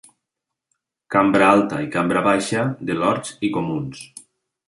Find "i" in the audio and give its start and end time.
1.87-1.91, 3.49-3.55